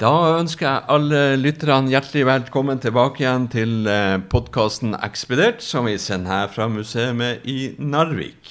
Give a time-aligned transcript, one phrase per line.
[0.00, 5.98] Da ønsker jeg alle lytterne hjertelig velkommen tilbake igjen til eh, podkasten Ekspedert, som vi
[6.00, 8.48] sender her fra museet i Narvik.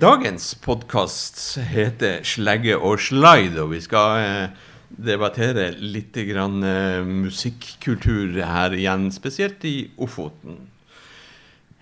[0.00, 8.40] Dagens podkast heter Slegge og slide, og vi skal eh, debattere litt grann, eh, musikkultur
[8.40, 10.62] her igjen, spesielt i Ofoten.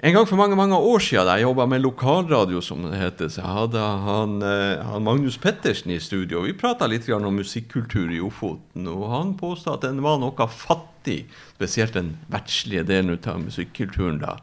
[0.02, 3.28] En gang for mange mange år siden da jeg jobba med lokalradio, som det heter,
[3.30, 6.40] så hadde han, eh, han Magnus Pettersen i studio.
[6.42, 11.28] Vi prata litt om musikkultur i Ofoten, og han påstod at den var noe fattig,
[11.54, 14.18] spesielt den verdslige delen av musikkulturen.
[14.18, 14.36] da.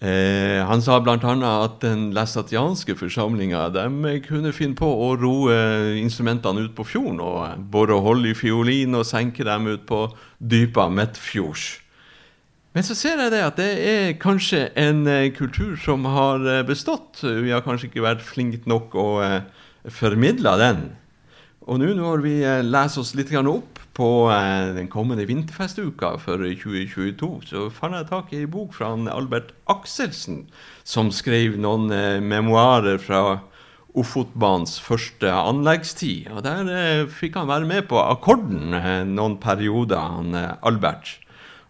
[0.00, 1.64] Eh, han sa bl.a.
[1.64, 3.72] at den læstatianske forsamlinga
[4.28, 9.04] kunne finne på å roe instrumentene ut på fjorden og bore hold i fiolin og
[9.04, 10.06] senke dem ut på
[10.38, 11.87] dypa midtfjords.
[12.78, 16.60] Men så ser jeg det at det er kanskje en eh, kultur som har eh,
[16.62, 17.24] bestått.
[17.26, 19.48] Vi har kanskje ikke vært flinke nok å eh,
[19.90, 20.84] formidle den.
[21.66, 24.12] Og nå når vi leser oss litt opp på
[24.78, 30.44] den kommende vinterfestuka for 2022, så fant jeg tak i en bok fra Albert Akselsen,
[30.86, 31.90] som skrev noen
[32.22, 33.40] memoarer fra
[33.98, 36.30] Ofotbanens første anleggstid.
[36.30, 38.70] Og der fikk han være med på akkorden
[39.18, 41.18] noen perioder, han Albert.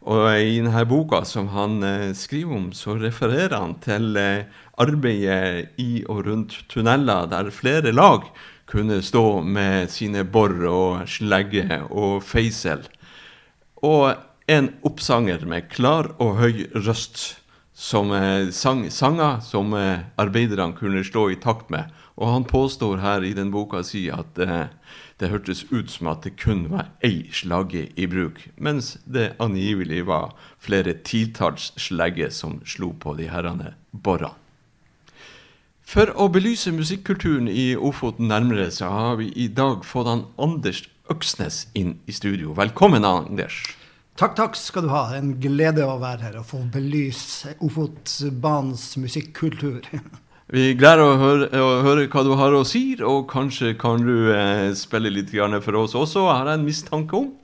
[0.06, 4.46] Og i denne boka som han eh, skriver om, så refererer han til eh,
[4.78, 8.28] arbeidet i og rundt tunneler der flere lag
[8.68, 12.84] kunne stå med sine bor og slegge og feisel.
[13.82, 14.14] Og
[14.48, 17.40] en oppsanger med klar og høy røst
[17.74, 21.90] som eh, sang sanger som arbeiderne kunne slå i takt med.
[22.18, 24.38] Og han påstår her i den boka si at
[25.18, 30.04] det hørtes ut som at det kun var ei slagge i bruk, mens det angivelig
[30.06, 34.34] var flere titalls slegger som slo på de herrene borra.
[35.88, 40.84] For å belyse musikkulturen i Ofoten nærmere, så har vi i dag fått han Anders
[41.08, 42.52] Øksnes inn i studio.
[42.52, 43.62] Velkommen, Anders.
[44.20, 45.06] Takk, takk skal du ha.
[45.16, 49.88] En glede å være her og få belyse Ofotbanens musikkultur.
[50.48, 54.30] Vi gleder å høre, å høre hva du har å si, og kanskje kan du
[54.32, 55.28] eh, spille litt
[55.60, 57.34] for oss også, har jeg en mistanke om.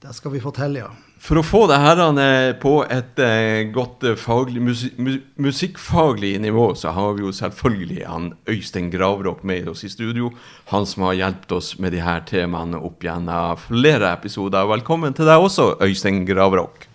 [0.00, 0.90] Det skal vi fortelle, ja.
[1.20, 4.92] For å få det herrene på et eh, godt eh, faglig, musi
[5.36, 10.30] musikkfaglig nivå, så har vi jo selvfølgelig han Øystein Gravrok med oss i studio.
[10.70, 14.70] Han som har hjulpet oss med de her temaene opp gjennom flere episoder.
[14.70, 16.89] Velkommen til deg også, Øystein Gravrok.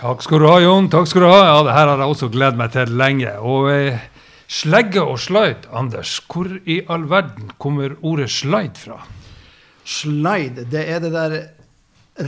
[0.00, 0.86] Takk skal du ha, Jon.
[0.88, 1.40] Takk skal du ha.
[1.44, 3.34] Ja, det her har jeg også gledet meg til lenge.
[3.44, 3.98] Og eh,
[4.48, 6.14] slegge og slide, Anders.
[6.24, 8.96] Hvor i all verden kommer ordet slide fra?
[9.84, 11.36] Slide, det er det der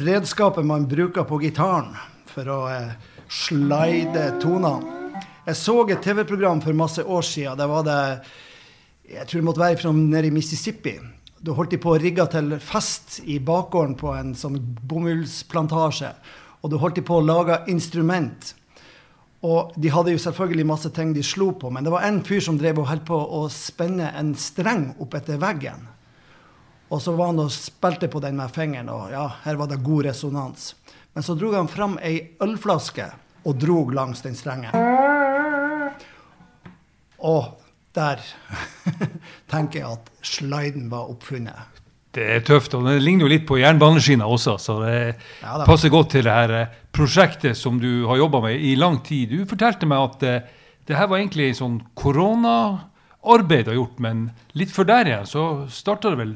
[0.02, 1.94] redskapet man bruker på gitaren
[2.28, 2.92] for å eh,
[3.32, 5.00] slide tonene.
[5.48, 7.56] Jeg så et TV-program for masse år siden.
[7.56, 7.98] Der var det
[9.16, 10.98] Jeg tror det måtte være fra nede i Mississippi.
[11.40, 16.12] Da holdt de på å rigge til fest i bakgården på en sånn bomullsplantasje.
[16.62, 18.52] Og du holdt de på å lage instrument.
[19.42, 22.42] Og de hadde jo selvfølgelig masse ting de slo på, men det var en fyr
[22.44, 25.88] som drev og holdt på å spenne en streng opp etter veggen.
[26.92, 29.80] Og så var han og spilte på den med fingeren, og ja, her var det
[29.82, 30.74] god resonans.
[31.12, 33.08] Men så dro han fram ei ølflaske
[33.42, 34.70] og drog langs den strengen.
[37.18, 37.58] Og
[37.96, 38.22] der
[39.52, 41.71] tenker jeg at sliden var oppfunnet.
[42.12, 44.96] Det er tøft, og det ligner jo litt på jernbaneskinner også, så det
[45.40, 49.00] Ja passer godt til det her eh, prosjektet som du har jobba med i lang
[49.06, 49.32] tid.
[49.32, 50.34] Du fortalte meg at det,
[50.88, 54.26] det her var egentlig sånn koronaarbeid du har gjort, men
[54.58, 56.34] litt før der igjen så starta det vel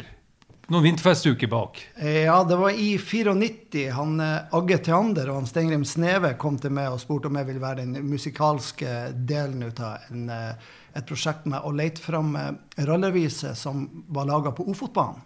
[0.72, 1.78] noen vinterfestuker bak.
[1.96, 6.58] Eh, Ja, det var i 94 han eh, Agge Theander og han Stengrim Sneve kom
[6.58, 8.96] til meg og spurte om jeg ville være den musikalske
[9.28, 14.56] delen ut av en, eh, et prosjekt med å lete fram eh, som var laga
[14.56, 15.22] på Ofotbanen.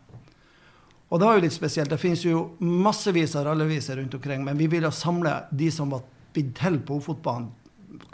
[1.10, 1.90] Og det var jo litt spesielt.
[1.90, 6.04] Det finnes jo massevis av ralleviser rundt omkring, men vi ville samle de som var
[6.34, 7.50] blitt til på Ofotbanen.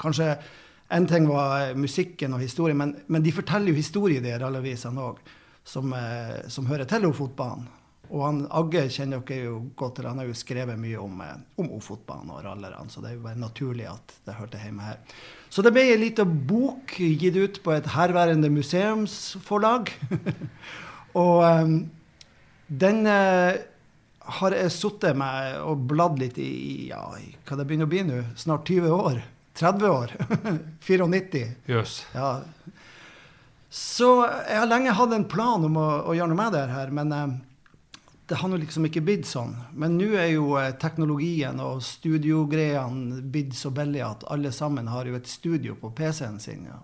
[0.01, 0.31] Kanskje
[0.89, 5.03] en ting var eh, musikken og historien, men, men de forteller jo historie, de rallevisene
[5.03, 5.19] òg,
[5.67, 7.67] som, eh, som hører til Ofotbanen.
[8.07, 11.35] Og han, Agge kjenner dere jo godt til, han har jo skrevet mye om, eh,
[11.61, 15.03] om Ofotbanen og rallerne, så det er jo bare naturlig at det hørte hjemme her.
[15.51, 19.91] Så det ble ei lita bok gitt ut på et herværende museumsforlag.
[21.27, 21.43] og
[22.67, 23.63] den eh,
[24.39, 28.23] har jeg sittet med og bladd litt i, ja, hva det begynner å bli nå,
[28.39, 29.21] snart 20 år.
[29.57, 30.15] 30 år.
[30.87, 31.45] 94.
[31.71, 31.99] Jøss.
[32.15, 32.41] Ja.
[33.73, 36.93] Så jeg har lenge hatt en plan om å, å gjøre noe med det her,
[36.95, 37.37] men eh,
[38.27, 39.55] det har nå liksom ikke blitt sånn.
[39.79, 45.07] Men nå er jo eh, teknologien og studiogreiene blitt så billig at alle sammen har
[45.07, 46.67] jo et studio på PC-en sin.
[46.67, 46.83] Ja.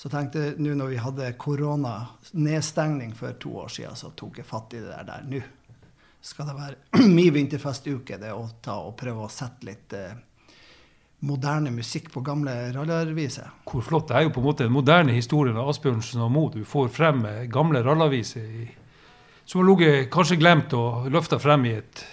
[0.00, 4.48] Så tenkte jeg nå når vi hadde korona-nedstengning for to år siden, så tok jeg
[4.48, 5.04] fatt i det der.
[5.10, 5.26] der.
[5.28, 5.42] Nå
[6.24, 10.16] skal det være min vinterfestuke, det å ta og prøve å sette litt eh,
[11.28, 13.52] moderne musikk på gamle rallarviser.
[13.68, 14.08] Hvor flott.
[14.08, 16.56] Det er jo på en måte den moderne historien av Asbjørnsen og Moe.
[16.56, 18.70] Du får frem eh, gamle rallaviser
[19.44, 22.06] som har ligget kanskje glemt og løfta frem i et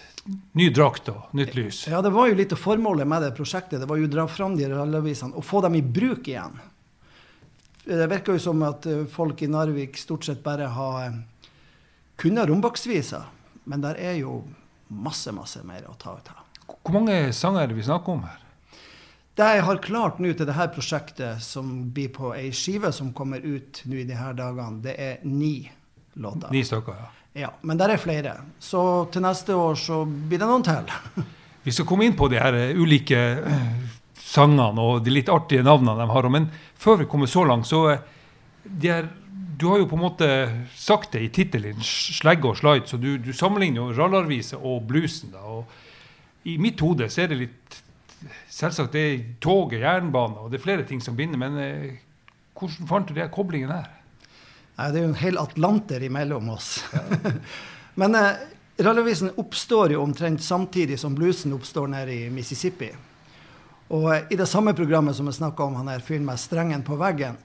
[0.59, 1.85] ny drakt og nytt lys.
[1.87, 3.79] Ja, det var jo litt av formålet med det prosjektet.
[3.79, 6.57] Det var jo å dra fram de rallarvisene og få dem i bruk igjen.
[7.87, 11.13] Det virker jo som at eh, folk i Narvik stort sett bare har eh,
[12.19, 13.23] kunnet rombaksviser.
[13.63, 14.41] Men der er jo
[14.91, 16.43] masse, masse mer å ta ut av.
[16.67, 18.43] Hvor mange sanger er det vi snakker om her?
[19.37, 23.43] Det jeg har klart nå til dette prosjektet, som blir på ei skive som kommer
[23.43, 25.69] ut nå i de her dagene, det er ni
[26.17, 26.49] låter.
[26.51, 27.11] Ni stykker, ja.
[27.37, 28.33] Ja, men der er flere.
[28.59, 28.81] Så
[29.13, 30.89] til neste år så blir det noen til.
[31.67, 33.21] Vi skal komme inn på de her eh, ulike
[34.27, 36.29] sangene og de litt artige navnene de har.
[36.33, 38.05] Men før vi kommer så langt, så eh,
[38.63, 38.99] de
[39.57, 40.27] Du har jo på en måte
[40.77, 45.31] sagt det i tittelen, slegge og slide, så du, du sammenligner jo rallarvise og bluesen.
[45.33, 47.83] da, og I mitt hode så er det litt
[48.49, 51.97] Selvsagt det er toget, jernbane og det er flere ting som binder, men eh,
[52.57, 53.89] hvordan fant du de koblingen her?
[54.77, 56.83] Nei, det er jo en hel atlanter imellom oss.
[57.97, 58.43] Men eh,
[58.77, 62.91] rallarvisen oppstår jo omtrent samtidig som bluesen oppstår nede i Mississippi.
[63.93, 66.83] Og eh, i det samme programmet som jeg snakka om, han her fyren med strengen
[66.87, 67.39] på veggen,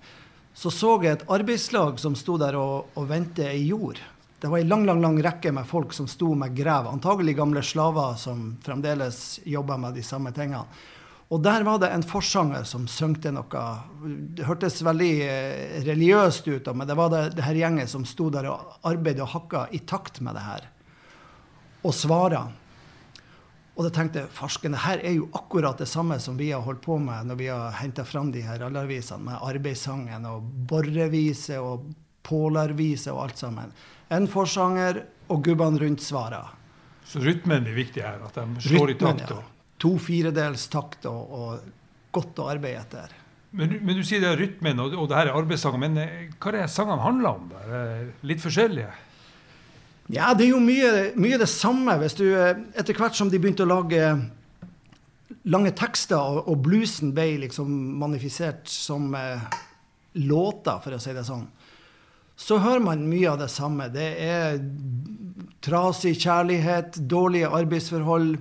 [0.55, 4.01] så så jeg et arbeidslag som sto der og, og vendte ei jord.
[4.43, 6.89] Det var ei lang, lang, lang rekke med folk som sto med grev.
[6.91, 10.67] Antagelig gamle slaver som fremdeles jobba med de samme tingene.
[11.33, 13.63] Og der var det en forsanger som syngte noe
[14.37, 18.29] Det hørtes veldig eh, religiøst ut, men det var det, det her gjengen som sto
[18.35, 20.67] der og arbeidet og hakka i takt med det her.
[21.87, 22.43] Og svara.
[23.73, 26.61] Og da tenkte jeg farsken, det her er jo akkurat det samme som vi har
[26.67, 31.57] holdt på med når vi har henta fram de her rallarvisene med arbeidssangen og borrevise
[31.61, 31.87] og
[32.27, 33.73] pålarvise og alt sammen.
[34.13, 35.01] En forsanger
[35.33, 36.51] og gubbene rundt svarer.
[37.09, 39.33] Så rytmen er viktig her, at de slår i Rytmen, takt.
[39.33, 39.41] ja.
[39.83, 43.17] To firedels takt og, og godt å arbeide etter.
[43.57, 46.29] Men, men du sier det er rytmen og, og det her er arbeidssanger, men eh,
[46.41, 47.49] hva er det sangene handler om?
[47.57, 47.73] der?
[47.81, 48.93] Eh, Litt forskjellige?
[50.13, 51.95] Ja, det er jo mye, mye det samme.
[52.03, 54.11] Hvis du, eh, etter hvert som de begynte å lage
[55.49, 57.71] lange tekster, og, og bluesen ble liksom
[58.03, 59.41] manifisert som eh,
[60.21, 61.47] låter, for å si det sånn,
[62.37, 63.89] så hører man mye av det samme.
[63.93, 64.61] Det er
[65.65, 68.35] trasig kjærlighet, dårlige arbeidsforhold,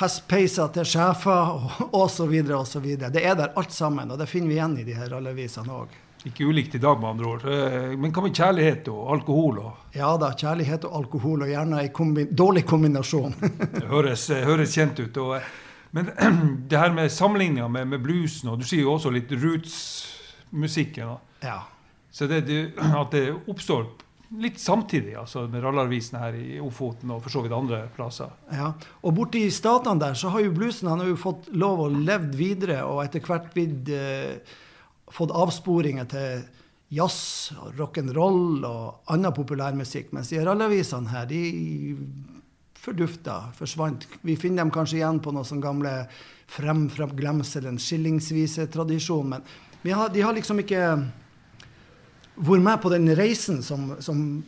[0.00, 2.36] hestpeiser til sjefer osv.
[2.56, 2.86] osv.
[3.04, 5.92] Det er der alt sammen, og det finner vi igjen i de her rallarvisene òg.
[6.28, 7.44] Ikke ulikt i dag, med andre ord.
[7.48, 9.58] Eh, Men hva med kjærlighet og alkohol?
[9.64, 13.34] Og Ja da, kjærlighet og alkohol, og gjerne en kombi dårlig kombinasjon.
[13.78, 15.16] det høres, eh, høres kjent ut.
[15.24, 15.48] Og, eh,
[15.96, 16.10] men
[16.70, 21.16] det her med sammenligninga med, med bluesen, og du sier jo også litt roots-musikken.
[21.46, 21.60] ja.
[22.12, 22.60] Så det, det,
[23.00, 23.84] at det oppstår
[24.42, 28.30] litt samtidig, altså med rallarvisen her i Ofoten og for så vidt andre plasser.
[28.54, 28.72] Ja,
[29.02, 32.34] og borti statene der så har jo bluesen han har jo fått lov å levd
[32.38, 34.58] videre og etter hvert blitt eh,
[35.14, 36.42] fått avsporinger til
[36.90, 40.10] jazz, rock'n'roll og annen populærmusikk.
[40.16, 41.96] Mens de rallavisene her, de
[42.80, 44.06] fordufta, forsvant.
[44.26, 45.94] Vi finner dem kanskje igjen på noen sånn gamle
[46.50, 49.44] frem fra glemselen, skillingsvisetradisjon, men
[49.94, 50.80] har, de har liksom ikke
[52.40, 54.40] vært med på den reisen som, som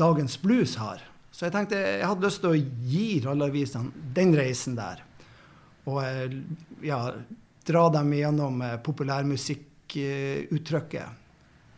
[0.00, 1.02] dagens blues har.
[1.34, 5.02] Så jeg tenkte jeg hadde lyst til å gi rallavisene den reisen der.
[5.90, 6.36] Og eh,
[6.86, 7.00] ja,
[7.68, 8.78] dra dem gjennom eh,
[9.94, 11.06] populærmusikkuttrykket.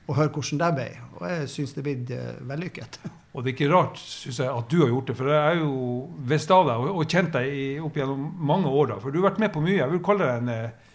[0.07, 0.89] Og høre hvordan det ble.
[1.19, 3.01] Og jeg syns det ble eh, vellykket.
[3.37, 5.59] Og det er ikke rart synes jeg, at du har gjort det, for jeg har
[5.61, 5.73] jo
[6.25, 8.87] visst av deg og, kjent deg i, opp gjennom mange år.
[8.95, 9.77] da, For du har vært med på mye.
[9.77, 10.95] Jeg vil kalle deg en eh,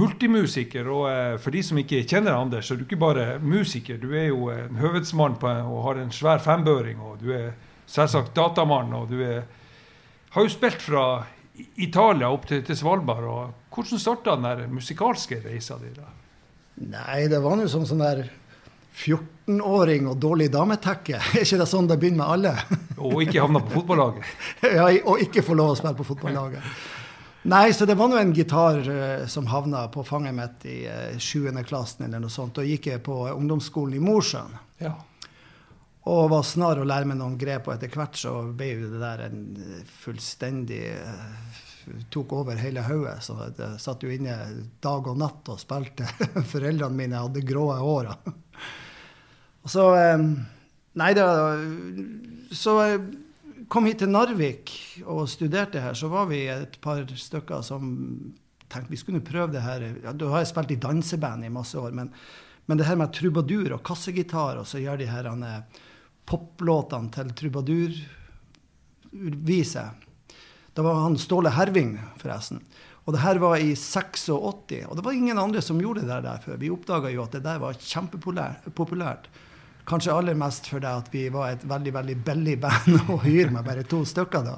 [0.00, 0.90] multimusiker.
[0.90, 4.00] Og eh, for de som ikke kjenner deg, Anders, så er du ikke bare musiker.
[4.02, 6.98] Du er jo en høvedsmann på, og har en svær fembøring.
[6.98, 7.52] Og du er
[7.86, 8.90] selvsagt datamann.
[8.98, 9.44] Og du er,
[10.34, 11.06] har jo spilt fra
[11.78, 13.28] Italia opp til, til Svalbard.
[13.28, 15.94] og Hvordan starta den der musikalske reisa di?
[15.94, 16.10] da?
[16.78, 18.28] Nei, det var nå som sånn der
[18.98, 21.18] 14-åring og dårlig dametekke.
[21.34, 22.78] Er ikke det sånn det begynner med alle?
[23.04, 24.30] og ikke havna på fotballaget?
[24.62, 26.70] ja, og ikke få lov å spille på fotballaget.
[27.48, 30.78] Nei, så det var nå en gitar uh, som havna på fanget mitt i
[31.22, 32.58] sjuende klassen eller noe sånt.
[32.58, 34.58] Da gikk jeg på ungdomsskolen i Mosjøen.
[34.82, 34.96] Ja.
[36.08, 39.00] Og var snar å lære meg noen grep, og etter hvert så ble jo det
[39.00, 39.40] der en
[40.02, 41.64] fullstendig uh,
[42.10, 43.18] tok over hele hodet.
[43.24, 44.36] Så jeg satt jo inne
[44.84, 46.08] dag og natt og spilte.
[46.52, 48.12] Foreldrene mine hadde grå hår.
[49.66, 49.84] Og så
[50.98, 51.24] Nei, da
[52.56, 53.00] Så jeg
[53.70, 54.72] kom hit til Narvik
[55.04, 57.82] og studerte her, så var vi et par stykker som
[58.72, 59.80] tenkte vi skulle prøve det her.
[60.04, 62.08] Ja, da har jeg spilt i danseband i masse år, men,
[62.66, 65.24] men det her med trubadur og kassegitar, og så gjør de her
[66.28, 69.84] poplåtene til trubadurvise
[70.78, 72.60] Det var han Ståle Herving, forresten.
[73.02, 76.42] Og det her var i 86, og det var ingen andre som gjorde det der
[76.44, 76.60] før.
[76.60, 79.24] Vi oppdaga jo at det der var kjempepopulært.
[79.90, 83.66] Kanskje aller mest fordi at vi var et veldig veldig billig band å hyre med
[83.66, 84.44] bare to stykker.
[84.46, 84.54] da.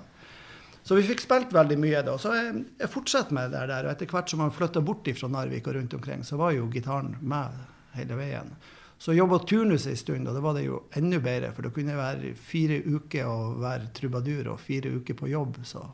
[0.84, 2.18] Så vi fikk spilt veldig mye da.
[2.20, 3.88] Så jeg, jeg fortsatte med det der.
[3.88, 6.68] Og etter hvert som man flytta bort fra Narvik og rundt omkring, så var jo
[6.68, 7.56] gitaren med
[7.96, 8.52] hele veien.
[9.00, 11.54] Så jobba turnus ei stund, og da var det jo enda bedre.
[11.56, 15.62] For det kunne være fire uker å være trubadur og fire uker på jobb.
[15.64, 15.86] Så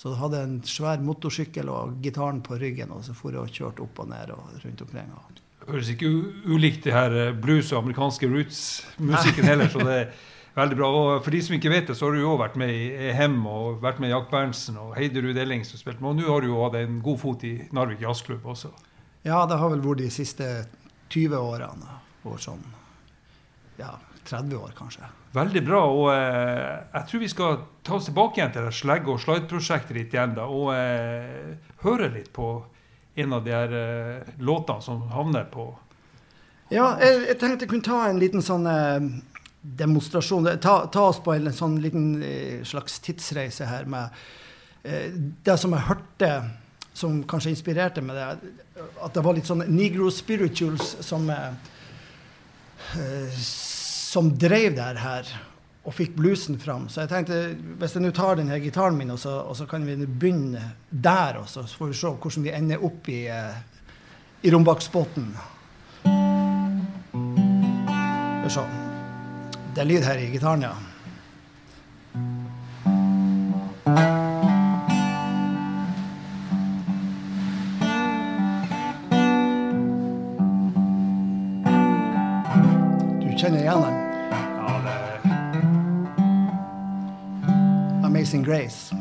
[0.00, 3.52] så jeg hadde en svær motorsykkel og gitaren på ryggen, og så for jeg og
[3.52, 5.10] kjørte opp og ned og rundt omkring.
[5.60, 6.12] Det høres ikke
[6.48, 9.68] ulikt det her eh, blues og amerikanske roots-musikken heller.
[9.68, 10.14] så det er
[10.60, 10.88] veldig bra.
[10.88, 13.36] Og for de som ikke vet det, så har du jo vært med i EHEM
[13.44, 16.14] og vært med Jack Berntsen og Heiderud Elling som spilte med.
[16.14, 18.72] Og nå har du jo hatt en god fot i Narvik jazzklubb også.
[19.28, 20.48] Ja, det har vel vært de siste
[21.12, 22.00] 20 årene.
[22.24, 22.64] Og sånn
[23.80, 23.96] ja,
[24.28, 25.08] 30 år, kanskje.
[25.32, 25.80] Veldig bra.
[25.86, 29.96] og eh, Jeg tror vi skal ta oss tilbake igjen til det slegge- og slide-prosjektet
[29.96, 30.34] ditt igjen.
[30.36, 32.50] da, Og eh, høre litt på
[33.14, 35.70] en av de her eh, låtene som havner på
[36.70, 39.00] Ja, jeg, jeg, tenkte jeg kunne ta en liten sånn eh,
[39.60, 40.46] demonstrasjon.
[40.62, 44.14] Ta, ta, oss på en, sånn liten eh, slags tidsreise her med
[44.82, 45.10] eh,
[45.44, 46.30] det som jeg hørte
[46.94, 48.54] som kanskje inspirerte meg det,
[49.00, 51.30] at det var litt sånn negro spirituals som
[54.10, 55.28] som drev det her
[55.86, 56.88] og fikk bluesen fram.
[56.90, 57.38] Så jeg tenkte
[57.78, 61.38] hvis jeg nå tar denne gitaren min, og så, og så, kan vi begynne der,
[61.40, 63.54] og så får vi se hvordan vi ender opp i, uh,
[64.42, 65.30] i Rombaksbotn.
[68.50, 68.66] Vi.
[69.70, 70.74] Det er lyd her i gitaren, ja.
[83.42, 83.64] Ja, det
[88.04, 88.94] Amazing Grace.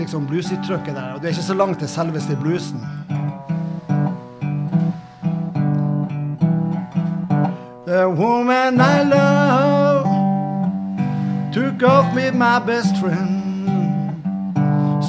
[0.00, 1.12] Liksom bluesuttrykket der.
[1.12, 2.86] Og det er ikke så langt til selveste bluesen.
[7.86, 10.06] The woman I love
[11.52, 13.40] took off with my best friend.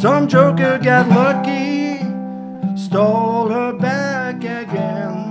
[0.02, 2.00] Some joker got lucky,
[2.76, 5.22] stole her back again.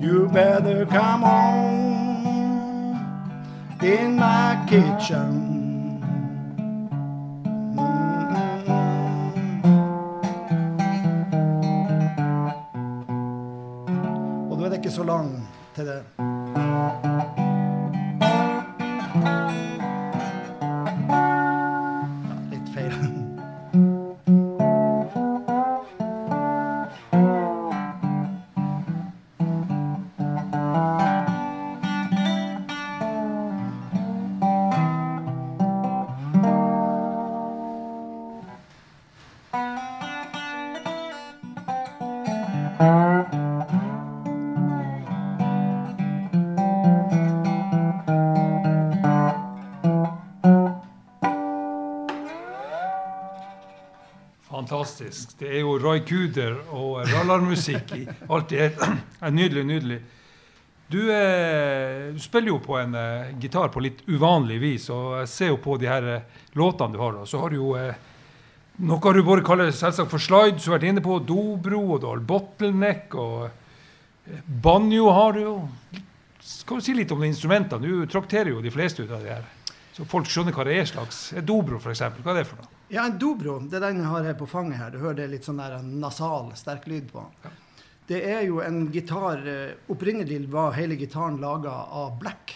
[0.00, 1.70] You better come on
[3.82, 5.59] in my kitchen.
[15.00, 17.19] Så lang til.
[54.60, 55.38] Fantastisk.
[55.40, 58.66] Det er jo Roy Kuder og rallarmusikk i alt det.
[58.76, 60.00] Er Nydelig, nydelig.
[60.90, 65.30] Du, eh, du spiller jo på en eh, gitar på litt uvanlig vis, og jeg
[65.32, 67.94] ser jo på de her eh, låtene du har, Og så har du jo eh,
[68.84, 72.02] noe du bare kaller selvsagt for slide, som du har vært inne på, dobro, og
[72.02, 75.54] du har bottleneck, og eh, banjo har du jo.
[76.42, 77.86] Skal du si litt om instrumentene?
[77.86, 79.46] Du trakterer jo de fleste ut av de her.
[80.00, 81.16] Så folk skjønner hva det er slags.
[81.36, 82.00] En Dobro, f.eks.
[82.24, 82.70] Hva er det for noe?
[82.88, 83.58] Ja, en dobro.
[83.68, 84.94] Det er den jeg har her på fanget her.
[84.94, 87.58] Du hører det litt sånn der nasal, sterk lyd på den.
[88.08, 92.54] Det er jo en gitar eh, Opprinnelig var hele gitaren laga av blekk.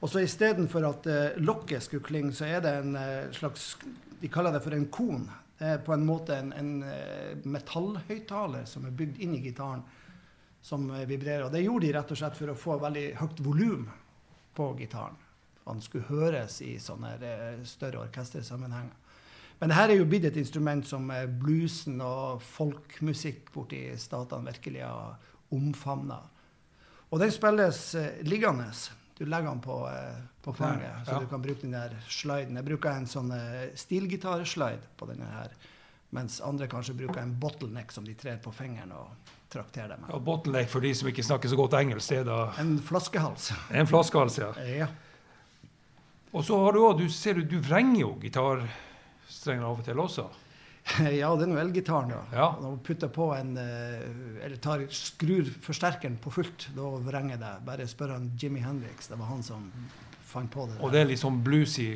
[0.00, 3.74] Og så istedenfor at eh, lokket skulle klinge, så er det en eh, slags
[4.22, 5.26] De kaller det for en kon.
[5.58, 9.84] Det er på en måte en, en eh, metallhøyttaler som er bygd inn i gitaren,
[10.64, 11.44] som eh, vibrerer.
[11.50, 13.84] Og det gjorde de rett og slett for å få veldig høyt volum
[14.56, 15.21] på gitaren.
[15.66, 18.98] Han skulle høres i sånne eh, større orkestersammenhenger.
[19.60, 24.50] Men det her er jo blitt et instrument som eh, bluesen og folkmusikk borti statene
[24.50, 25.20] virkelig har
[25.54, 26.18] omfavna.
[27.12, 28.66] Og den spilles eh, liggende.
[29.18, 29.76] Du legger den på,
[30.42, 32.56] på fanget, Ja, så du kan bruke den der sliden.
[32.58, 33.30] Jeg bruker en sånn
[33.78, 35.52] stilgitarslide på denne her,
[36.16, 40.10] mens andre kanskje bruker en bottleneck som de trer på fingeren og trakterer det med.
[40.10, 43.52] Ja, bottleneck for de som ikke snakker så godt engelsk, er da En flaskehals.
[43.70, 44.50] en flaskehals, ja.
[44.80, 44.88] Ja.
[46.32, 50.00] Og så har du òg Du ser du, du vrenger jo gitarstrenger av og til
[50.06, 50.28] også.
[51.20, 52.22] Ja, det er nå elgitaren, da.
[52.34, 52.46] Ja.
[52.60, 54.06] Når du putter på en eh,
[54.42, 57.52] Eller tar, skrur forsterkeren på fullt, da vrenger det.
[57.66, 59.10] Bare spør han Jimmy Hendrix.
[59.12, 59.68] Det var han som
[60.32, 60.78] fant på det.
[60.80, 61.86] Og det er litt sånn bluesy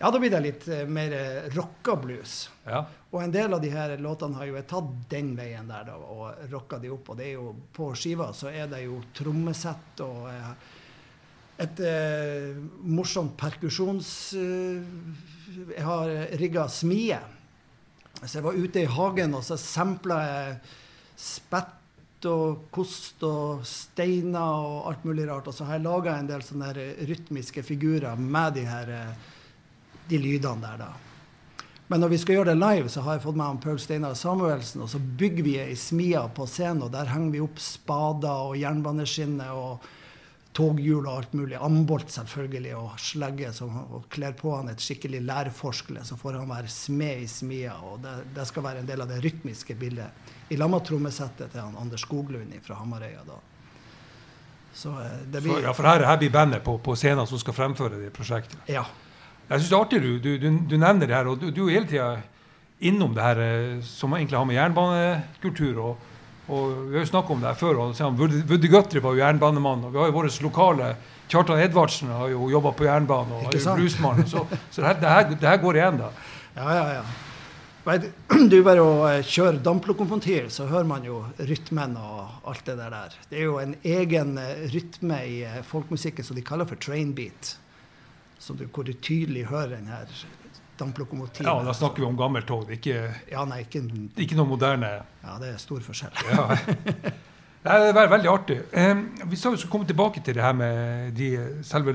[0.00, 2.48] Ja, da blir det litt eh, mer eh, rocka blues.
[2.66, 2.84] Ja.
[3.14, 5.98] Og en del av de her låtene har jo jeg tatt den veien der da,
[5.98, 7.12] og rocka de opp.
[7.12, 10.54] Og det er jo på skiva så er det jo trommesett og eh,
[11.62, 14.10] et eh, morsomt perkusjons...
[14.38, 15.22] Eh,
[15.54, 17.20] jeg har rigga smie.
[18.24, 20.56] Så jeg var ute i hagen, og så sampla jeg
[21.20, 25.48] spett og kost og steiner og alt mulig rart.
[25.50, 29.32] Og så har jeg laga en del sånne her rytmiske figurer med de her eh,
[30.08, 30.92] de lydene der, da.
[31.88, 34.14] Men når vi skal gjøre det live, så har jeg fått med han Paul Steinar
[34.16, 38.48] Samuelsen, og så bygger vi ei smia på scenen, og der henger vi opp spader
[38.48, 39.84] og jernbaneskinner og
[40.54, 41.56] toghjul og alt mulig.
[41.60, 46.50] Ambolt selvfølgelig, og slegge, Så, og kler på han et skikkelig lærforskle, så får han
[46.50, 50.30] være smed i smia, og det, det skal være en del av det rytmiske bildet.
[50.50, 53.40] I lag med trommesettet til han Anders Skoglund fra Hamarøya da.
[54.74, 55.54] Så eh, det blir...
[55.54, 58.58] blir ja, for her, her blir bandet på, på scenen som skal fremføre det prosjektet.
[58.70, 58.84] Ja.
[59.48, 61.66] Jeg syns det er artig du, du, du, du nevner det her, og du, du
[61.66, 62.08] er hele tida
[62.84, 66.10] innom det her eh, som egentlig har med jernbanekultur og,
[66.48, 67.78] og Vi har jo snakket om det her før.
[68.50, 69.84] Woody Guthrie var jo jernbanemann.
[69.84, 70.94] og Vi har jo vår lokale
[71.28, 74.26] Kjartan Edvardsen har jo jobba på jernbanen og er jo bluesmann.
[74.28, 76.10] Så, så det, her, det, her, det her går igjen, da.
[76.54, 77.04] Ja, ja, ja.
[77.84, 82.64] Vet, Det er bare å eh, kjøre damplokomotiv, så hører man jo rytmen og alt
[82.68, 83.16] det der.
[83.28, 87.12] Det er jo en egen eh, rytme i folkemusikken folkmusikken som de kaller for train
[87.16, 87.56] beat.
[88.40, 90.08] Så du, hvor du tydelig hører den her
[90.78, 91.46] damplokomotivet.
[91.46, 92.68] Ja, Da snakker vi om gammelt tog.
[92.70, 93.84] Er ikke, Ja, nei, ikke
[94.16, 94.90] ikke noe moderne.
[95.24, 96.12] Ja, det er stor forskjell.
[96.32, 96.48] Ja.
[97.64, 98.58] Det er veldig artig.
[99.24, 101.30] Vi skal jo komme tilbake til det her med de,
[101.64, 101.94] selve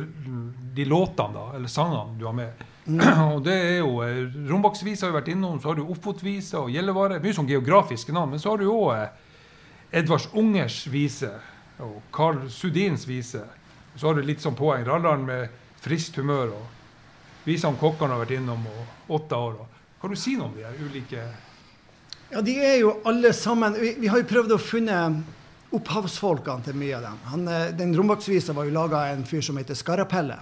[0.73, 2.63] de låtene, da, eller sangene du har med.
[3.35, 6.71] og det er jo eh, Rombaksvisa har vi vært innom, så har du Ofotvisa og
[6.73, 7.19] Gjellevare.
[7.21, 8.33] Mye sånn geografiske navn.
[8.33, 9.11] Men så har du jo eh,
[10.01, 11.29] Edvards Ungers vise
[11.85, 13.43] og Carl Sudins vise.
[13.93, 14.81] Så har du litt sånn poeng.
[14.89, 16.78] Rallaren med friskt humør og
[17.45, 19.59] visa om kokkene har vært innom og åtte år.
[19.63, 19.79] Og.
[20.01, 21.23] Kan du si noe om de her ulike
[22.29, 24.99] Ja, de er jo alle sammen Vi, vi har jo prøvd å finne
[25.75, 27.17] opphavsfolkene til mye av dem.
[27.29, 30.39] Han, eh, den Rombaksvisa var jo laga av en fyr som heter Skarapelle.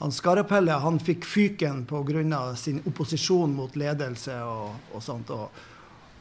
[0.00, 2.56] han Skarapelle han fikk fyken pga.
[2.56, 5.30] sin opposisjon mot ledelse og, og sånt.
[5.30, 5.50] Og,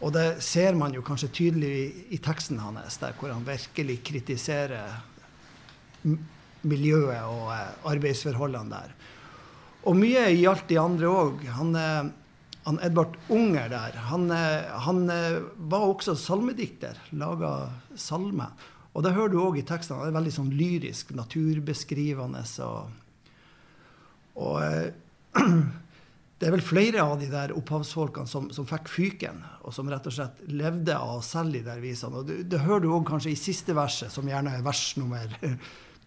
[0.02, 4.04] og, det ser man jo kanskje tydelig i, i teksten hans, der hvor han virkelig
[4.04, 5.02] kritiserer
[6.62, 8.94] miljøet og eh, arbeidsforholdene der.
[9.89, 11.46] Og mye gjaldt de andre òg.
[11.58, 12.10] Han, eh,
[12.67, 17.00] han, Edvard Unger der, han, eh, han eh, var også salmedikter.
[17.17, 18.52] Laga salme.
[18.94, 20.04] Og det hører du òg i tekstene.
[20.04, 22.44] Han er veldig sånn lyrisk, naturbeskrivende.
[22.67, 22.91] Og,
[24.36, 25.41] og
[26.38, 30.12] det er vel flere av de der opphavsfolkene som, som, fikk fyken, og som rett
[30.12, 32.22] og slett levde av å selge de der visene.
[32.22, 35.39] Og det, det hører du òg kanskje i siste verset, som gjerne er vers nummer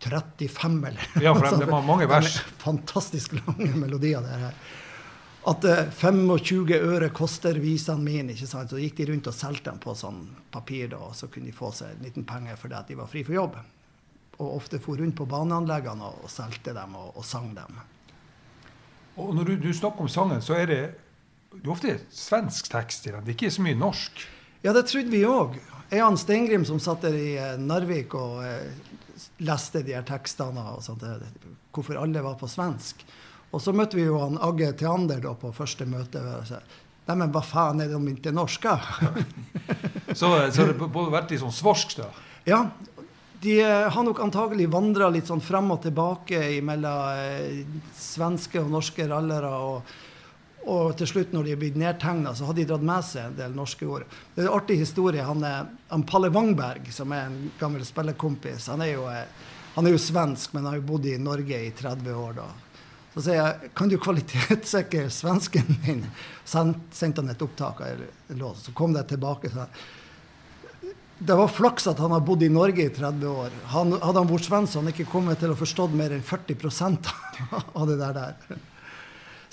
[0.01, 2.39] 35, eller Ja, for de, de har mange vers.
[2.65, 4.57] Fantastisk lange melodier, det her.
[5.45, 8.33] At uh, 25 øre koster visene mine.
[8.33, 8.73] ikke sant?
[8.73, 11.57] Så gikk de rundt og solgte dem på sånn papir, da, og så kunne de
[11.57, 13.59] få seg en liten penge fordi at de var fri for jobb.
[14.39, 17.83] Og ofte for rundt på baneanleggene og, og solgte dem og, og sang dem.
[19.21, 20.81] Og når du, du, snakker om sangen, så er det,
[21.53, 23.23] det er ofte svensk tekst i den.
[23.23, 24.25] Det er ikke så mye norsk.
[24.65, 25.61] Ja, det trodde vi òg.
[25.99, 28.71] Jan Steingrim som satt der i eh, Narvik og eh,
[29.45, 31.05] leste de her tekstene og sånt,
[31.75, 33.05] hvorfor alle var på svensk.
[33.55, 36.23] Og så møtte vi jo han Agge Theander da på første møte.
[37.05, 38.73] Nei, men hva faen er de ikke norske?
[40.19, 42.09] så, så det både vært litt sånn svorsk, da?
[42.49, 42.65] Ja,
[43.45, 49.07] de eh, har nok antagelig vandra litt sånn frem og tilbake mellom svenske og norske
[49.11, 49.53] rallere.
[49.55, 49.95] Og,
[50.65, 53.39] og, til slutt, når de er blitt nedtegna, så har de dratt med seg en
[53.39, 54.05] del norske ord.
[54.35, 55.25] Det er en artig historie.
[55.25, 59.89] Han, er, han Palle Wangberg, som er en gammel spillekompis, han er, jo, eh, han
[59.89, 62.39] er jo svensk, men har jo bodd i Norge i 30 år.
[62.41, 62.49] da.
[63.15, 66.03] Så sier jeg kan du kvalitetssikre svensken min?
[66.45, 68.65] Så sendte han et opptak av en låt.
[68.65, 69.53] Så kom det tilbake.
[69.53, 69.69] Så
[71.19, 73.55] det var flaks at han har bodd i Norge i 30 år.
[73.77, 77.13] Han, hadde han vært svensk, hadde han ikke kommet til å forstått mer enn 40%
[77.79, 78.19] av det der.
[78.19, 78.65] der.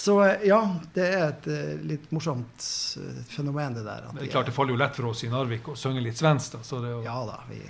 [0.01, 0.59] Så eh, ja,
[0.95, 4.07] det er et uh, litt morsomt uh, fenomen, det der.
[4.09, 6.17] men det er klart det faller jo lett for oss i Narvik å synge litt
[6.17, 6.57] svensk.
[6.57, 6.79] da.
[6.89, 7.01] Jo...
[7.05, 7.61] Ja da, vi...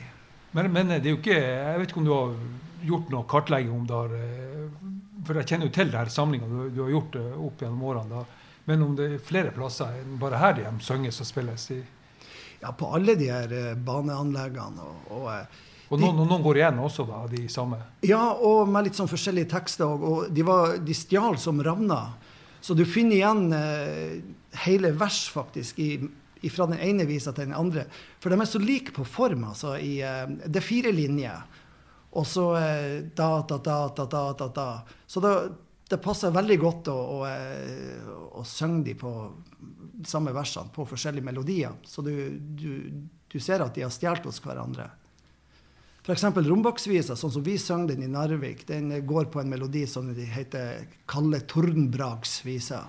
[0.55, 2.37] men, men, det er jo ikke Jeg vet ikke om du har
[2.87, 4.13] gjort noe kartlegging om det har
[5.27, 8.21] For jeg kjenner jo til denne samlinga du, du, har gjort opp gjennom årene.
[8.21, 11.67] da, Men om det er flere plasser enn bare her de synges og spilles?
[11.75, 11.83] i
[12.61, 14.85] ja, på alle de her eh, baneanleggene.
[14.85, 17.79] Og, og, eh, og noen, noen, går igjen også, da, de samme?
[18.05, 19.89] Ja, og med litt sånn forskjellige tekster.
[19.89, 22.03] Og, og de, var, de stjal som ravna.
[22.61, 24.21] Så du finner igjen eh,
[24.65, 27.87] hele vers, faktisk, i, fra den ene visa til den andre.
[28.21, 29.47] For de er så like på form.
[29.49, 29.75] altså.
[29.81, 31.41] I, eh, det er fire linjer.
[32.11, 34.69] Og så eh, da, da, da, da, da, da, da.
[35.07, 35.35] Så da,
[35.89, 37.31] det passer veldig godt å, å,
[38.39, 39.11] å synge de på
[40.01, 41.73] de samme versene på forskjellige melodier.
[41.83, 42.71] Så du, du,
[43.27, 44.87] du ser at de har stjålet hos hverandre.
[46.01, 46.23] F.eks.
[46.33, 50.25] Rombaksvisa, sånn som vi sang den i Narvik, den går på en melodi som de
[50.25, 52.79] heter Kalle Tordenbrags vise.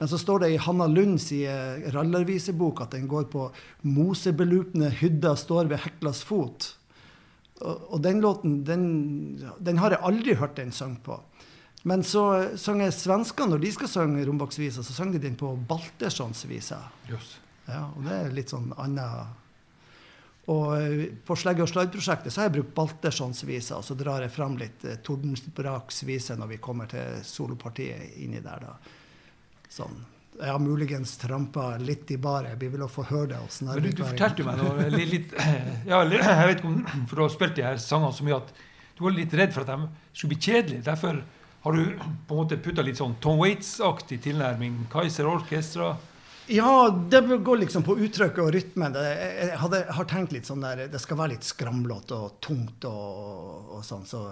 [0.00, 3.50] Men så står det i Hanna Lunds eh, rallarvisebok at den går på
[3.84, 6.70] 'Mosebelupne hydda står ved Heklas fot'.
[7.60, 8.84] Og, og den låten, den,
[9.58, 11.20] den, har jeg aldri hørt den sunget på.
[11.84, 16.80] Men så synger svenskene, når de skal synge Rombaksvisa, så sang de den på Balterssonsvisa.
[17.08, 17.36] Yes.
[17.68, 19.39] Ja, og det er litt sånn annet
[20.48, 24.32] og eh, på Slegge og Sladd-prosjektet så har jeg brukt Baltersonsvisa, og så drar jeg
[24.32, 28.96] fram litt eh, Tordensbraksvise når vi kommer til solopartiet inni der, da.
[29.70, 30.00] Sånn.
[30.40, 32.56] Jeg har muligens trampa litt i baret.
[32.58, 33.40] Vi vil få høre det.
[33.66, 35.34] Men du, du fortalte meg noe litt, litt,
[35.90, 38.54] ja, Jeg vet ikke om For du har spilt de her sangene så mye at
[38.96, 40.86] du var litt redd for at de skulle bli kjedelige.
[40.88, 41.20] Derfor
[41.60, 44.86] har du på en måte putta litt sånn Tom Waits-aktig tilnærming?
[44.92, 45.92] Kaiser Orkestra?
[46.52, 48.96] Ja, det går liksom på uttrykket og rytmen.
[48.98, 53.68] Jeg hadde, har tenkt litt sånn der Det skal være litt skramlete og tungt og,
[53.76, 54.02] og, sånn.
[54.08, 54.24] Så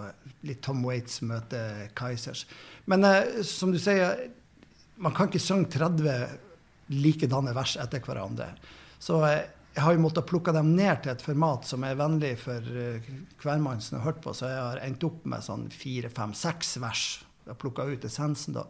[0.49, 2.43] litt Tom Waits møter Kaizers.
[2.91, 4.25] Men eh, som du sier,
[4.99, 8.51] man kan ikke synge 30 likedanne vers etter hverandre.
[8.99, 9.45] Så eh,
[9.77, 13.09] jeg har jo måttet plukke dem ned til et format som er vennlig for eh,
[13.39, 16.81] hvermann som har hørt på, så jeg har endt opp med sånn fire, fem, seks
[16.83, 17.09] vers.
[17.45, 18.67] Jeg har plukka ut essensen, da.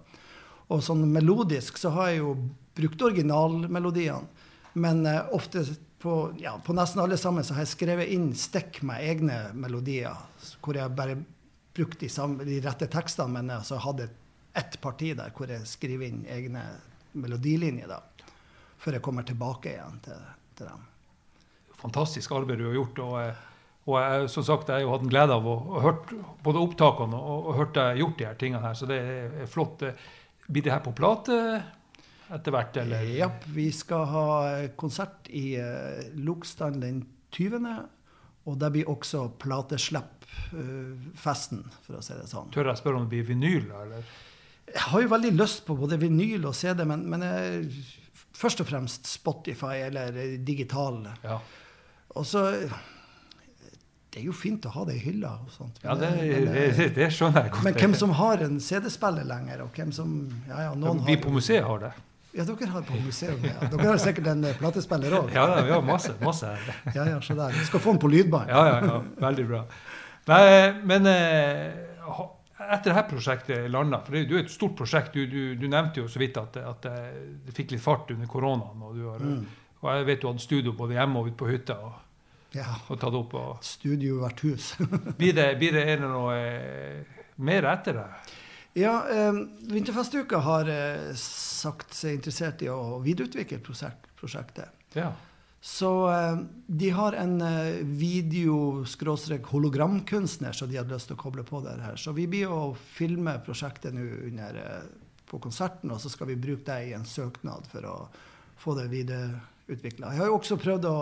[0.69, 2.35] Og sånn melodisk så har jeg jo
[2.79, 4.47] brukt originalmelodiene.
[4.79, 5.65] Men uh, ofte
[5.99, 10.19] på, ja, på, nesten alle sammen så har jeg skrevet inn stikk med egne melodier.
[10.63, 11.19] Hvor jeg bare
[11.75, 14.11] brukte de, de rette tekstene, men altså hadde
[14.59, 16.65] ett parti der hvor jeg skriver inn egne
[17.19, 17.91] melodilinjer.
[17.91, 18.31] da,
[18.79, 20.23] Før jeg kommer tilbake igjen til,
[20.59, 20.87] til dem
[21.79, 22.99] fantastisk arbeid du har gjort.
[23.05, 23.45] og, eh,
[23.89, 26.11] og jeg, som sagt, jeg har hatt glede av å å hørt
[26.45, 29.85] både opptakene og, og hørt deg gjort de her tingene her, så det er flott.
[30.49, 31.39] Blir det her på plate
[32.35, 33.07] etter hvert, eller?
[33.17, 34.27] Ja, vi skal ha
[34.81, 37.05] konsert i uh, Lokstrand den
[37.37, 37.65] 20.,
[38.49, 42.51] og det blir også plateslipp kjøpfesten, for å si det sånn.
[42.55, 44.13] Tør jeg spørre om det blir vinyl, eller?
[44.69, 47.69] Jeg har jo veldig lyst på både vinyl og CD, men, men jeg,
[48.37, 51.07] først og fremst Spotify eller digital.
[51.25, 51.39] Ja.
[52.17, 52.45] Og så
[54.09, 55.81] Det er jo fint å ha det i hylla og sånt.
[55.85, 57.65] Ja, det, men, det, det skjønner jeg godt.
[57.65, 61.65] men hvem som har en CD-spiller lenger, og hvem som Ja, ja, Vi på museet
[61.65, 61.95] har det.
[62.39, 63.59] Ja, dere har på museum, ja.
[63.73, 65.33] Dere har sikkert en eh, platespiller òg.
[65.35, 66.15] Ja, ja, vi har masse.
[66.23, 66.81] masse her.
[66.95, 67.53] Ja, ja, så der.
[67.59, 68.49] Du skal få den på lydbånd.
[68.55, 68.99] Ja, ja, ja.
[69.27, 69.65] Veldig bra.
[70.29, 70.43] Nei,
[70.87, 71.73] men eh,
[72.69, 76.03] etter dette prosjektet landa, for det er jo et stort prosjekt Du, du, du nevnte
[76.03, 77.15] jo så vidt at, at eh,
[77.47, 78.83] det fikk litt fart under koronaen.
[78.87, 79.47] Og, du har, Mm.
[79.83, 81.97] og jeg vet du hadde studio både hjemme og ute på hytta og,
[82.57, 82.65] Ja.
[82.89, 83.35] og tatt opp.
[83.35, 84.73] Og, Studio hvert hus.
[85.19, 88.07] blir, det, blir det er det noe eh, mer etter det?
[88.79, 89.33] Ja, eh,
[89.73, 94.71] Vinterfestuka har eh, sagt seg interessert i å videreutvikle prosjekt, prosjektet.
[94.95, 95.15] Ja.
[95.61, 101.61] Så eh, de har en eh, video-hologramkunstner som de hadde lyst til å koble på
[101.65, 101.97] det her.
[101.99, 104.83] Så vi blir å filme prosjektet nå under eh,
[105.29, 108.09] på konserten, og så skal vi bruke det i en søknad for å
[108.59, 110.13] få det videreutvikla.
[110.15, 110.99] Jeg har jo også prøvd å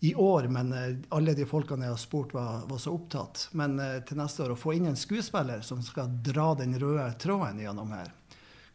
[0.00, 3.48] i år, men eh, alle de folkene jeg har spurt, var, var så opptatt.
[3.52, 7.10] Men eh, til neste år å få inn en skuespiller som skal dra den røde
[7.20, 8.08] tråden gjennom her.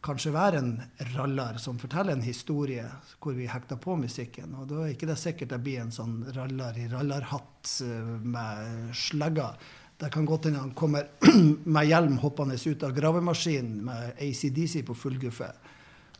[0.05, 0.75] Kanskje være en
[1.15, 2.85] raller som forteller en historie
[3.17, 4.53] hvor vi hekter på musikken.
[4.59, 8.93] Og da er ikke det sikkert det blir en sånn raller i rallarhatt eh, med
[8.93, 9.57] slegger.
[9.97, 11.09] Det kan godt hende han kommer
[11.77, 15.49] med hjelm hoppende ut av gravemaskinen med ACDC på full guffe.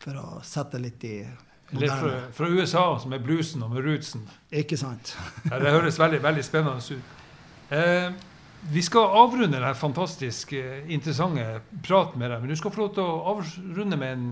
[0.02, 1.20] For å sette litt i
[1.72, 4.28] Litt fra, fra USA, som er bluesen og med rootsen.
[4.54, 5.16] Ikke sant?
[5.52, 7.14] Ja, det høres veldig, veldig spennende ut.
[7.74, 8.12] Eh,
[8.72, 12.94] vi skal avrunde denne fantastisk eh, interessante praten med deg, men du skal få lov
[12.96, 14.28] til å avrunde med en,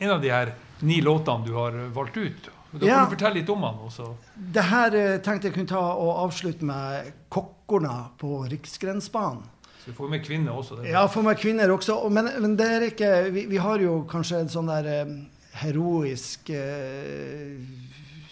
[0.00, 2.48] en av de her ni låtene du har valgt ut.
[2.72, 2.96] Da Da Ja.
[2.98, 4.08] kan du fortelle litt om den også.
[4.56, 9.44] Det her eh, tenkte jeg kunne ta og avslutte med Kokkorna på Riksgrensbanen.
[9.84, 10.80] Så du får med kvinner også.
[10.84, 12.00] Ja, får med kvinner også.
[12.10, 15.14] Men, men det er ikke vi, vi har jo kanskje en sånn der eh,
[15.62, 17.56] heroisk eh,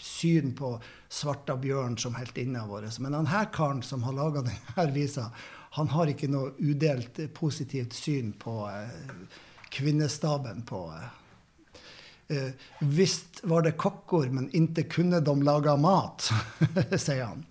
[0.01, 0.77] syn på
[1.15, 2.89] Svarta bjørn som heltinna vår.
[3.05, 5.29] Men han her karen som har laga denne visa,
[5.75, 9.13] han har ikke noe udelt eh, positivt syn på eh,
[9.75, 16.31] kvinnestaben på eh, eh, Visst var det kokker, men inte kunne de laga mat,
[16.99, 17.45] sier han.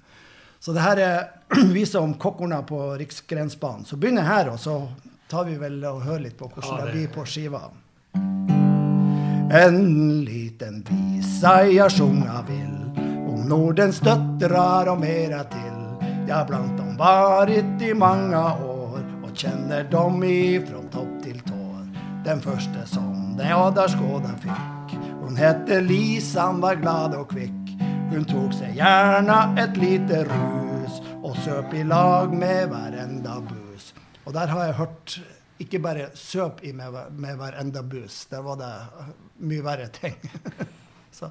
[0.64, 1.24] Så det her er
[1.76, 3.86] visa om kokkorna på Riksgrensbanen.
[3.86, 4.78] Så begynner her, og så
[5.32, 7.66] tar vi vel og hører litt på hvordan Ja, det det- blir på skiva.
[9.52, 15.76] En liten visa jeg sjunga vil om Nordens døttrar og mera til.
[16.30, 21.84] Jeg blant dem varit i mange år og kjenner dem ifrån topp til tår.
[22.24, 27.76] Den første som de Adarskåda fikk, hun hette Lisan, var glad og kvikk.
[28.14, 33.92] Hun tok seg gjerne et lite rus og søp i lag med hver enda bus.
[34.24, 35.20] Og der har jeg hørt
[35.62, 38.26] ikke bare søp i med, med hver enda bus.
[38.32, 38.72] Der var det
[39.44, 40.18] mye verre ting.
[41.18, 41.30] Så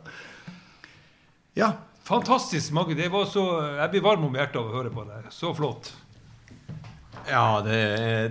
[1.59, 1.73] ja.
[2.03, 2.97] Fantastisk, Magge.
[2.99, 3.43] Det var så,
[3.79, 5.29] jeg blir varm om hjertet av å høre på deg.
[5.31, 5.93] Så flott.
[7.29, 7.77] Ja, det,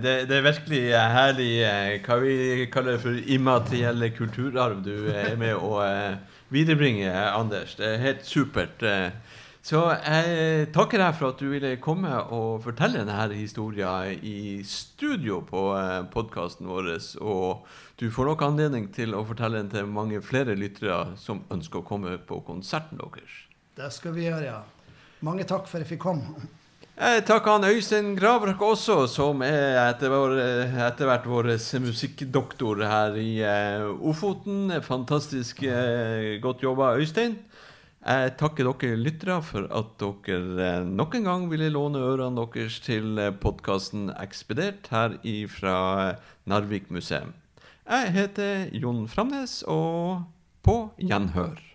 [0.04, 2.34] det, det er virkelig herlig eh, hva vi
[2.72, 6.18] kaller for immaterielle kulturarv du er med å eh,
[6.52, 7.72] viderebringe, Anders.
[7.78, 8.84] Det er helt supert.
[9.62, 9.68] Eh.
[9.68, 15.40] Så jeg takker deg for at du ville komme og fortelle denne historien i studio
[15.46, 15.62] på
[16.10, 16.90] podkasten vår.
[17.20, 17.62] Og
[17.96, 21.86] du får nok anledning til å fortelle den til mange flere lyttere som ønsker å
[21.86, 23.46] komme på konserten deres.
[23.76, 24.62] Det skal vi gjøre, ja.
[25.22, 26.48] Mange takk for at jeg fikk komme.
[26.92, 30.34] Jeg takker han Øystein Gravrak også, som er etter, vår,
[30.84, 31.48] etter hvert vår
[31.80, 34.68] musikkdoktor her i eh, Ofoten.
[34.84, 37.38] Fantastisk eh, godt jobba, Øystein.
[38.02, 42.80] Jeg takker dere lyttere for at dere eh, nok en gang ville låne ørene deres
[42.82, 45.14] til eh, podkasten Ekspedert her
[45.46, 45.76] fra
[46.50, 47.30] Narvik museum.
[47.86, 50.24] Jeg heter Jon Framnes, og
[50.66, 51.71] på gjenhør.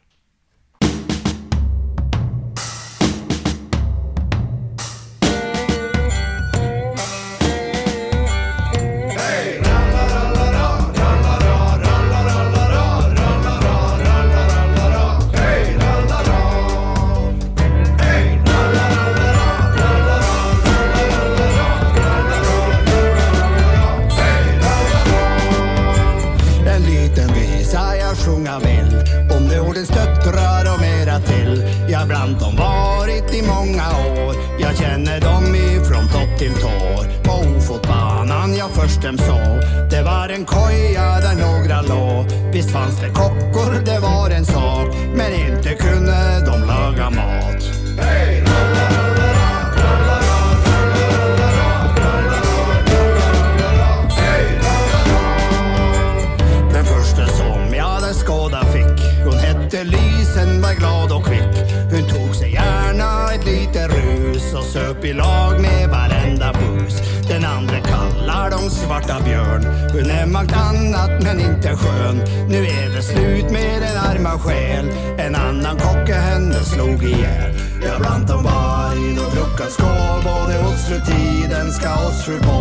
[59.78, 61.58] brukte lysen, var glad og kvikk.
[61.92, 67.02] Hun tok seg gjerne et lite rus og søp i lag med hverenda bus.
[67.28, 69.66] Den andre kallar dem Svarta Bjørn.
[69.94, 74.88] Hun er makt annet men inte skjøn Nu er det slut med den arma sjel
[75.18, 80.24] En annen kocke henne slog i hjel Ja, blant dem var in och druckit skål.
[80.24, 82.60] Både Oslotiden ska Oslo på.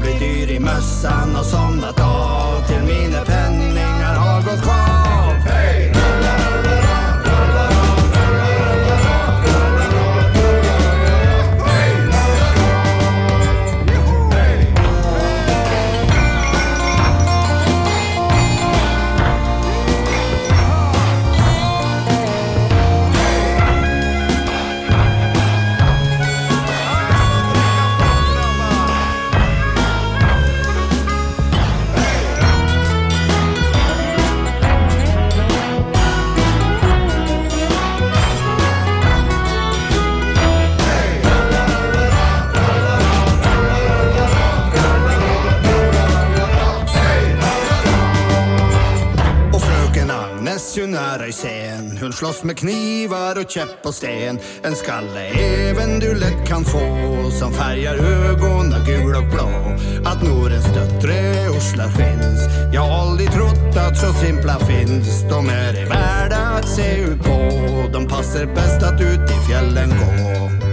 [0.00, 3.45] Blir dyr i mössan og somnat av Til mine penner
[52.16, 54.38] slåss med knivar och käpp och sten.
[54.62, 59.50] En skalle även du lätt kan få Som färgar ögonen gul och blå.
[60.04, 62.40] Att Nordens döttre Osla finns.
[62.72, 65.22] Jag har aldrig trott så simpla finns.
[65.30, 67.50] De är värda att se ut på.
[67.92, 70.65] De passer bäst att ut i fjällen gå